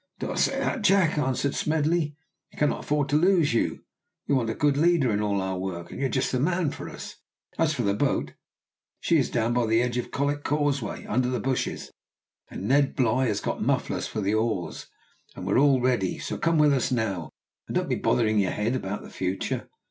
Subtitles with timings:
[0.17, 2.15] "Don't say that, Jack," answered Smedley:
[2.51, 3.83] "we cannot afford to lose you.
[4.27, 6.71] We want a good leader in all our work, and you are just the man
[6.71, 7.17] for us.
[7.59, 8.33] As for the boat,
[8.99, 11.91] she is down by the edge of Colwick Causeway, under the bushes;
[12.49, 14.87] and Ned Bligh has got mufflers for the oars,
[15.35, 17.29] and all ready; so come with us now,
[17.67, 19.69] and don't be bothering your head about the future."